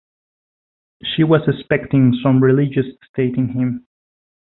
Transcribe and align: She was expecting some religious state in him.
She 1.03 1.23
was 1.23 1.41
expecting 1.47 2.19
some 2.23 2.41
religious 2.41 2.87
state 3.11 3.35
in 3.37 3.49
him. 3.49 3.85